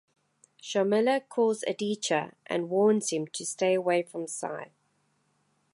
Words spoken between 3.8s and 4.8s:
from Sai.